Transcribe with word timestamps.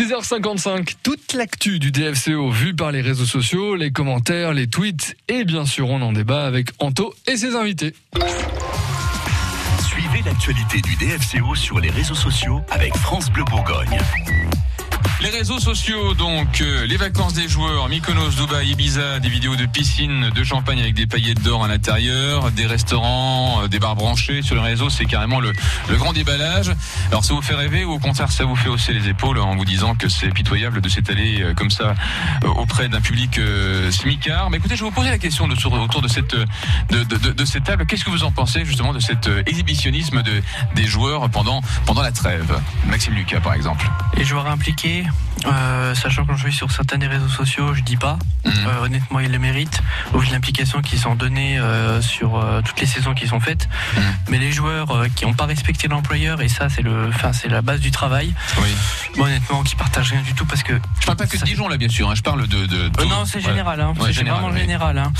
6h55, 0.00 0.94
toute 1.02 1.34
l'actu 1.34 1.78
du 1.78 1.92
DFCO 1.92 2.48
vue 2.48 2.74
par 2.74 2.90
les 2.90 3.02
réseaux 3.02 3.26
sociaux, 3.26 3.76
les 3.76 3.90
commentaires, 3.90 4.54
les 4.54 4.66
tweets 4.66 5.14
et 5.28 5.44
bien 5.44 5.66
sûr 5.66 5.90
on 5.90 6.00
en 6.00 6.12
débat 6.12 6.46
avec 6.46 6.70
Anto 6.78 7.12
et 7.26 7.36
ses 7.36 7.54
invités. 7.54 7.94
Suivez 9.86 10.22
l'actualité 10.24 10.80
du 10.80 10.96
DFCO 10.96 11.54
sur 11.54 11.80
les 11.80 11.90
réseaux 11.90 12.14
sociaux 12.14 12.62
avec 12.70 12.96
France 12.96 13.30
Bleu 13.30 13.44
Bourgogne. 13.44 13.98
Les 15.22 15.28
réseaux 15.28 15.58
sociaux, 15.60 16.14
donc 16.14 16.62
euh, 16.62 16.86
les 16.86 16.96
vacances 16.96 17.34
des 17.34 17.46
joueurs, 17.46 17.90
Mykonos, 17.90 18.30
Dubaï, 18.36 18.70
Ibiza, 18.70 19.18
des 19.20 19.28
vidéos 19.28 19.54
de 19.54 19.66
piscine, 19.66 20.30
de 20.34 20.44
champagne 20.44 20.80
avec 20.80 20.94
des 20.94 21.06
paillettes 21.06 21.42
d'or 21.42 21.62
à 21.62 21.68
l'intérieur, 21.68 22.50
des 22.52 22.66
restaurants, 22.66 23.60
euh, 23.62 23.68
des 23.68 23.78
bars 23.78 23.96
branchés 23.96 24.40
sur 24.40 24.54
les 24.54 24.62
réseaux, 24.62 24.88
c'est 24.88 25.04
carrément 25.04 25.38
le, 25.38 25.52
le 25.90 25.96
grand 25.96 26.14
déballage. 26.14 26.72
Alors 27.10 27.22
ça 27.24 27.34
vous 27.34 27.42
fait 27.42 27.54
rêver 27.54 27.84
ou 27.84 27.92
au 27.92 27.98
contraire 27.98 28.32
ça 28.32 28.44
vous 28.44 28.56
fait 28.56 28.70
hausser 28.70 28.94
les 28.94 29.08
épaules 29.08 29.38
en 29.38 29.56
vous 29.56 29.64
disant 29.66 29.94
que 29.94 30.08
c'est 30.08 30.30
pitoyable 30.30 30.80
de 30.80 30.88
s'étaler 30.88 31.42
euh, 31.42 31.52
comme 31.54 31.70
ça 31.70 31.94
auprès 32.56 32.88
d'un 32.88 33.02
public 33.02 33.38
smicard? 33.90 34.48
Mais 34.48 34.56
écoutez, 34.56 34.74
je 34.76 34.84
vais 34.84 34.88
vous 34.88 34.94
poser 34.96 35.10
la 35.10 35.18
question 35.18 35.46
de, 35.48 35.54
autour 35.76 36.00
de 36.00 36.08
cette, 36.08 36.34
de, 36.34 36.46
de, 36.90 37.16
de- 37.18 37.32
de 37.32 37.44
cette 37.44 37.64
table. 37.64 37.84
Qu'est-ce 37.84 38.04
que 38.06 38.10
vous 38.10 38.24
en 38.24 38.32
pensez 38.32 38.64
justement 38.64 38.94
de 38.94 39.00
cet 39.00 39.28
exhibitionnisme 39.46 40.22
de, 40.22 40.42
des 40.74 40.86
joueurs 40.86 41.28
pendant, 41.28 41.60
pendant 41.84 42.00
la 42.02 42.10
trêve? 42.12 42.58
Maxime 42.86 43.14
Lucas 43.14 43.40
par 43.40 43.52
exemple. 43.52 43.86
Les 44.16 44.24
joueurs 44.24 44.46
impliqués, 44.46 45.04
euh, 45.46 45.94
sachant 45.94 46.24
que 46.26 46.34
je 46.36 46.42
suis 46.42 46.52
sur 46.52 46.70
certains 46.70 46.98
des 46.98 47.06
réseaux 47.06 47.28
sociaux, 47.28 47.74
je 47.74 47.82
dis 47.82 47.96
pas. 47.96 48.18
Mhm. 48.44 48.52
Euh, 48.66 48.84
honnêtement, 48.84 49.20
ils 49.20 49.30
le 49.30 49.38
méritent. 49.38 49.80
Au 50.12 50.18
vu 50.18 50.28
de 50.28 50.32
l'implication 50.32 50.82
qu'ils 50.82 51.06
ont 51.08 51.14
donnée 51.14 51.58
euh, 51.58 52.00
sur 52.02 52.36
euh, 52.38 52.60
toutes 52.62 52.80
les 52.80 52.86
saisons 52.86 53.14
qui 53.14 53.26
sont 53.26 53.40
faites. 53.40 53.68
Mhm. 53.96 54.02
Mais 54.28 54.38
les 54.38 54.52
joueurs 54.52 54.90
euh, 54.90 55.08
qui 55.14 55.24
n'ont 55.24 55.34
pas 55.34 55.46
respecté 55.46 55.88
l'employeur, 55.88 56.40
et 56.42 56.48
ça, 56.48 56.68
c'est 56.68 56.82
le, 56.82 57.08
enfin, 57.08 57.32
c'est 57.32 57.48
la 57.48 57.62
base 57.62 57.80
du 57.80 57.90
travail. 57.90 58.34
Oui. 58.60 58.68
Bon, 59.16 59.24
honnêtement, 59.24 59.62
qui 59.62 59.76
partagent 59.76 60.10
rien 60.12 60.22
du 60.22 60.34
tout 60.34 60.44
parce 60.46 60.62
que. 60.62 60.74
Je 61.00 61.06
parle 61.06 61.18
pas 61.18 61.26
que 61.26 61.36
de 61.36 61.44
Dijon 61.44 61.68
là 61.68 61.76
bien 61.76 61.88
sûr, 61.88 62.08
hein, 62.10 62.14
je 62.14 62.22
parle 62.22 62.46
de... 62.46 62.66
de, 62.66 62.76
Euh, 62.76 62.88
tout. 62.90 63.08
non, 63.08 63.24
c'est 63.24 63.40
général. 63.40 63.80
Hein. 63.80 63.92
Ouais, 63.98 64.06
c'est 64.06 64.12
général, 64.12 64.40
vraiment 64.40 64.54
oui. 64.54 64.60
général. 64.60 64.98
Hein. 64.98 65.12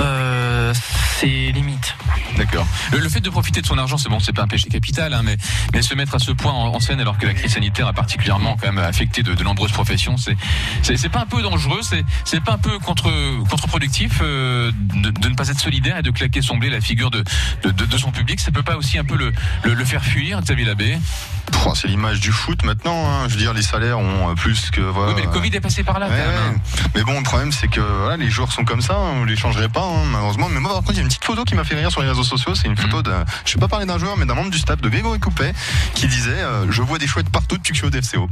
Euh, 0.00 0.72
c'est 1.18 1.26
limite. 1.52 1.94
D'accord. 2.36 2.66
Le, 2.92 2.98
le 2.98 3.08
fait 3.08 3.20
de 3.20 3.30
profiter 3.30 3.60
de 3.60 3.66
son 3.66 3.78
argent, 3.78 3.98
c'est 3.98 4.08
bon, 4.08 4.20
c'est 4.20 4.32
pas 4.32 4.42
un 4.42 4.48
péché 4.48 4.68
capital, 4.68 5.12
hein, 5.14 5.22
mais, 5.24 5.36
mais 5.72 5.82
se 5.82 5.94
mettre 5.94 6.14
à 6.14 6.18
ce 6.18 6.32
point 6.32 6.52
en, 6.52 6.74
en 6.74 6.80
scène 6.80 7.00
alors 7.00 7.18
que 7.18 7.26
la 7.26 7.34
crise 7.34 7.52
sanitaire 7.52 7.86
a 7.86 7.92
particulièrement 7.92 8.56
quand 8.60 8.72
même 8.72 8.78
affecté 8.78 9.22
de, 9.22 9.31
de 9.34 9.44
nombreuses 9.44 9.72
professions, 9.72 10.16
c'est 10.16 11.08
pas 11.08 11.20
un 11.20 11.26
peu 11.26 11.42
dangereux, 11.42 11.80
c'est 11.82 12.04
c'est 12.24 12.40
pas 12.42 12.52
un 12.52 12.58
peu 12.58 12.78
contre 12.78 13.10
contre-productif 13.48 14.20
euh, 14.22 14.70
de, 14.74 15.10
de 15.10 15.28
ne 15.28 15.34
pas 15.34 15.48
être 15.48 15.60
solidaire 15.60 15.96
et 15.98 16.02
de 16.02 16.10
claquer 16.10 16.42
son 16.42 16.56
blé 16.56 16.70
la 16.70 16.80
figure 16.80 17.10
de, 17.10 17.22
de, 17.62 17.70
de, 17.70 17.84
de 17.84 17.96
son 17.98 18.10
public. 18.10 18.40
Ça 18.40 18.50
peut 18.50 18.62
pas 18.62 18.76
aussi 18.76 18.98
un 18.98 19.04
peu 19.04 19.16
le, 19.16 19.32
le, 19.64 19.74
le 19.74 19.84
faire 19.84 20.04
fuir, 20.04 20.40
Xavier 20.42 20.64
Labbé? 20.64 20.98
C'est 21.74 21.86
l'image 21.88 22.20
du 22.20 22.32
foot 22.32 22.64
maintenant. 22.64 23.04
hein. 23.08 23.26
Je 23.28 23.34
veux 23.34 23.40
dire, 23.40 23.52
les 23.52 23.62
salaires 23.62 23.98
ont 23.98 24.30
euh, 24.30 24.34
plus 24.34 24.70
que. 24.70 24.80
Voilà, 24.80 25.12
Oui, 25.12 25.20
mais 25.20 25.26
le 25.26 25.32
Covid 25.32 25.50
est 25.54 25.60
passé 25.60 25.82
par 25.82 25.98
là. 25.98 26.08
Ouais, 26.08 26.12
quand 26.16 26.42
même, 26.42 26.54
hein. 26.56 26.88
Mais 26.94 27.02
bon, 27.02 27.16
le 27.18 27.22
problème, 27.22 27.52
c'est 27.52 27.68
que 27.68 27.80
voilà, 27.80 28.16
les 28.16 28.30
joueurs 28.30 28.50
sont 28.52 28.64
comme 28.64 28.80
ça, 28.80 28.94
hein, 28.94 29.12
on 29.20 29.24
les 29.24 29.36
changerait 29.36 29.68
pas, 29.68 29.82
hein, 29.82 30.04
malheureusement. 30.10 30.48
Mais 30.50 30.60
moi, 30.60 30.70
par 30.72 30.80
contre, 30.80 30.92
il 30.92 30.96
y 30.96 31.00
a 31.00 31.02
une 31.02 31.08
petite 31.08 31.24
photo 31.24 31.44
qui 31.44 31.54
m'a 31.54 31.64
fait 31.64 31.74
rire 31.74 31.90
sur 31.90 32.00
les 32.02 32.08
réseaux 32.08 32.24
sociaux. 32.24 32.54
C'est 32.54 32.68
une 32.68 32.76
photo 32.76 32.98
Mhm. 32.98 33.02
d'un, 33.02 33.24
je 33.44 33.54
vais 33.54 33.60
pas 33.60 33.68
parler 33.68 33.86
d'un 33.86 33.98
joueur, 33.98 34.16
mais 34.16 34.24
d'un 34.26 34.34
membre 34.34 34.50
du 34.50 34.58
staff 34.58 34.80
de 34.80 34.88
Grégory 34.88 35.18
Coupet 35.20 35.52
qui 35.94 36.06
disait 36.08 36.30
euh, 36.30 36.66
Je 36.70 36.82
vois 36.82 36.98
des 36.98 37.06
chouettes 37.06 37.30
partout 37.30 37.56
depuis 37.56 37.70
que 37.72 37.76
je 37.76 37.80
suis 37.80 37.86
au 37.86 37.90
DFCO. 37.90 38.28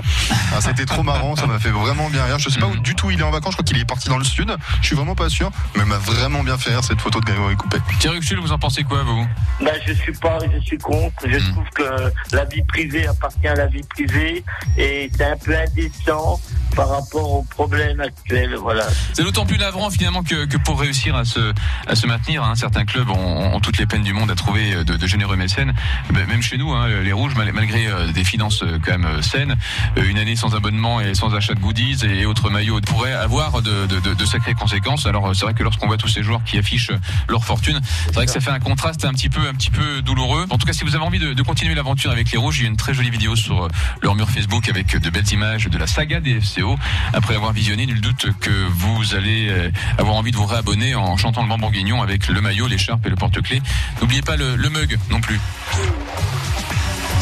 Ah, 0.53 0.61
C'était 0.61 0.87
trop 0.91 1.03
marrant, 1.03 1.37
ça 1.37 1.47
m'a 1.47 1.59
fait 1.59 1.71
vraiment 1.71 2.09
bien 2.11 2.25
rire. 2.25 2.39
Je 2.39 2.49
sais 2.51 2.61
pas 2.61 2.67
où 2.67 2.75
Mhm. 2.75 2.81
du 2.83 2.95
tout 2.95 3.11
il 3.11 3.21
est 3.21 3.23
en 3.23 3.31
vacances, 3.31 3.53
je 3.53 3.57
crois 3.57 3.65
qu'il 3.65 3.79
est 3.79 3.85
parti 3.85 4.09
dans 4.09 4.19
le 4.19 4.25
sud. 4.25 4.55
Je 4.83 4.87
suis 4.87 4.97
vraiment 4.97 5.15
pas 5.15 5.29
sûr, 5.29 5.51
mais 5.77 5.85
m'a 5.85 5.99
vraiment 5.99 6.43
bien 6.43 6.59
fait 6.59 6.71
rire 6.71 6.85
cette 6.85 7.01
photo 7.01 7.21
de 7.21 7.25
Grégory 7.25 7.57
Coupet. 7.57 7.79
Thierry 8.01 8.19
Huxul, 8.19 8.39
vous 8.41 8.53
en 8.53 8.59
pensez 8.59 8.83
quoi, 8.85 9.03
vous? 9.03 9.27
Ben, 9.61 9.75
je 9.87 9.93
suis 9.95 10.13
pas, 10.13 10.39
je 10.55 10.61
suis 10.65 10.79
contre. 10.79 11.15
Je 11.29 11.37
Mm. 11.39 11.53
trouve 11.53 11.71
que 11.75 12.13
la 12.37 12.45
vie 12.47 12.63
privée 12.65 13.07
appartient 13.07 13.49
à 13.49 13.55
la 13.55 13.67
vie 13.67 13.83
privée 13.89 14.45
et 14.77 15.11
c'est 15.17 15.25
un 15.25 15.37
peu 15.37 15.57
indécent 15.57 16.41
par 16.77 16.89
rapport 16.89 17.33
aux 17.33 17.43
problèmes 17.45 18.01
actuels. 18.01 18.57
Voilà. 18.57 18.87
C'est 19.13 19.23
d'autant 19.23 19.47
plus 19.47 19.59
navrant 19.59 19.91
finalement 19.91 20.23
que, 20.23 20.45
que 20.47 20.57
pour 20.57 20.81
réussir 20.81 21.17
à 21.17 21.25
se, 21.25 21.53
à 21.87 21.95
se 21.97 22.07
maintenir, 22.07 22.43
hein, 22.45 22.55
certains 22.55 22.85
clubs 22.85 23.09
ont, 23.11 23.55
ont 23.55 23.61
toutes 23.61 23.79
les 23.79 23.87
peines 23.87 24.03
du 24.03 24.13
monde 24.13 24.31
à 24.31 24.35
trouver 24.35 24.85
de, 24.85 24.97
de 24.97 25.07
généreux 25.07 25.37
mécènes. 25.37 25.73
Ben, 26.11 26.27
même 26.27 26.43
chez 26.43 26.59
nous, 26.59 26.73
hein, 26.73 26.89
les 26.89 27.13
Rouges, 27.13 27.35
mal- 27.35 27.53
malgré 27.53 27.87
euh, 27.87 28.13
des 28.13 28.25
finances 28.25 28.63
euh, 28.63 28.79
quand 28.85 28.93
même 28.93 29.05
euh, 29.05 29.23
saines, 29.23 29.57
euh, 29.99 30.05
une 30.09 30.19
année 30.19 30.37
sans 30.37 30.55
abonnement 30.55 30.80
et 31.01 31.15
sans 31.15 31.35
achat 31.35 31.55
de 31.55 31.61
goodies 31.61 31.99
et 32.05 32.25
autres 32.25 32.49
maillots 32.49 32.81
pourrait 32.81 33.13
avoir 33.13 33.61
de, 33.63 34.25
sacrées 34.25 34.55
conséquences. 34.55 35.07
Alors 35.07 35.29
euh, 35.29 35.35
c'est 35.35 35.45
vrai 35.45 35.55
que 35.55 35.63
lorsqu'on 35.63 35.87
voit 35.87 35.97
tous 35.97 36.09
ces 36.09 36.23
joueurs 36.23 36.43
qui 36.45 36.59
affichent 36.59 36.93
leur 37.29 37.45
fortune, 37.45 37.81
c'est 38.07 38.15
vrai 38.15 38.27
que 38.27 38.33
ça 38.33 38.41
fait 38.41 38.51
un 38.51 38.61
contraste 38.61 39.05
un 39.05 39.13
petit 39.13 39.29
peu, 39.29 39.41
un 39.47 39.55
petit 39.55 39.71
peu 39.71 40.03
douloureux. 40.03 40.47
En 40.51 40.59
tout 40.59 40.67
cas, 40.67 40.73
si 40.73 40.85
vous 40.85 40.95
avez 40.95 41.05
envie 41.05 41.19
de, 41.19 41.43
continuer 41.43 41.75
l'aventure 41.75 42.11
avec 42.11 42.31
les 42.31 42.39
Rouges, 42.39 42.59
il 42.61 42.63
y 42.63 42.67
a 42.67 42.69
une 42.69 42.77
très 42.77 42.95
jolie 42.95 43.11
vidéo 43.11 43.35
sur 43.37 43.65
euh, 43.65 43.69
leur 44.03 44.15
mur 44.15 44.29
Facebook 44.31 44.69
avec 44.69 44.97
de 44.97 45.11
belles 45.11 45.31
images 45.33 45.67
de 45.67 45.79
la 45.79 45.87
saga 45.87 46.21
des 46.21 46.41
FCO. 46.41 46.79
Après 47.13 47.35
l'avoir 47.35 47.53
visionné, 47.53 47.87
nul 47.87 48.01
doute 48.01 48.27
que 48.41 48.51
vous 48.71 49.15
allez 49.15 49.49
euh, 49.49 49.71
avoir 49.99 50.17
envie 50.17 50.31
de 50.31 50.37
vous 50.37 50.47
réabonner 50.47 50.95
en 50.95 51.17
chantant 51.17 51.43
le 51.43 51.49
bambou 51.49 51.71
guignon 51.71 52.03
avec 52.03 52.29
le 52.29 52.41
maillot, 52.41 52.69
l'écharpe 52.69 53.05
et 53.07 53.11
le 53.11 53.17
porte-clés. 53.17 53.63
N'oubliez 54.01 54.23
pas 54.23 54.37
le 54.37 54.57
mug 54.71 54.99
non 55.11 55.21
plus. 55.21 55.41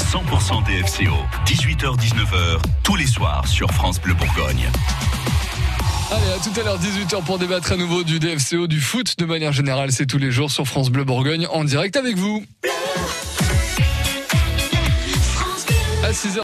100% 0.09 0.65
DFCO, 0.65 1.13
18h-19h, 1.45 2.59
tous 2.83 2.97
les 2.97 3.07
soirs 3.07 3.47
sur 3.47 3.71
France 3.71 4.01
Bleu 4.01 4.15
Bourgogne. 4.15 4.71
Allez, 6.11 6.33
à 6.33 6.39
tout 6.39 6.59
à 6.59 6.65
l'heure 6.65 6.81
18h 6.81 7.23
pour 7.25 7.39
débattre 7.39 7.73
à 7.73 7.77
nouveau 7.77 8.03
du 8.05 8.19
DFCO, 8.19 8.69
du 8.69 8.81
foot 8.81 9.19
de 9.19 9.27
manière 9.27 9.53
générale, 9.53 9.93
c'est 9.93 10.07
tous 10.07 10.17
les 10.17 10.31
jours 10.31 10.51
sur 10.51 10.67
France 10.67 10.89
Bleu 10.89 11.05
Bourgogne 11.05 11.47
en 11.53 11.63
direct 11.63 11.95
avec 11.95 12.17
vous. 12.17 12.43
À 16.03 16.13
6h 16.13 16.37